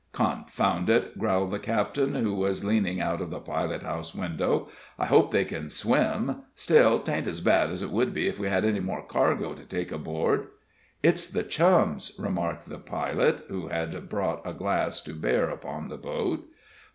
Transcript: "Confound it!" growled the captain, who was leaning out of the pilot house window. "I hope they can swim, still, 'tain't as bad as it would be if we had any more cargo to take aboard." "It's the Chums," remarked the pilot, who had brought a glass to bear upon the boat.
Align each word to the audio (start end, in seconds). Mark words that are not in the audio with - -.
"Confound 0.13 0.89
it!" 0.89 1.19
growled 1.19 1.51
the 1.51 1.59
captain, 1.59 2.15
who 2.15 2.33
was 2.33 2.65
leaning 2.65 2.99
out 2.99 3.21
of 3.21 3.29
the 3.29 3.39
pilot 3.39 3.83
house 3.83 4.15
window. 4.15 4.67
"I 4.97 5.05
hope 5.05 5.29
they 5.31 5.45
can 5.45 5.69
swim, 5.69 6.37
still, 6.55 6.99
'tain't 7.01 7.27
as 7.27 7.39
bad 7.39 7.69
as 7.69 7.83
it 7.83 7.91
would 7.91 8.11
be 8.11 8.27
if 8.27 8.39
we 8.39 8.49
had 8.49 8.65
any 8.65 8.79
more 8.79 9.03
cargo 9.05 9.53
to 9.53 9.63
take 9.63 9.91
aboard." 9.91 10.47
"It's 11.03 11.29
the 11.29 11.43
Chums," 11.43 12.15
remarked 12.17 12.65
the 12.67 12.79
pilot, 12.79 13.45
who 13.47 13.67
had 13.67 14.09
brought 14.09 14.41
a 14.43 14.53
glass 14.53 15.01
to 15.01 15.13
bear 15.13 15.51
upon 15.51 15.89
the 15.89 15.97
boat. 15.97 16.45